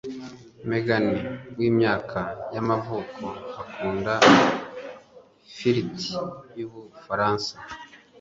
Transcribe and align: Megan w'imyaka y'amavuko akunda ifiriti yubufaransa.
Megan 0.69 1.07
w'imyaka 1.57 2.19
y'amavuko 2.53 3.25
akunda 3.61 4.13
ifiriti 5.49 6.07
yubufaransa. 6.59 7.53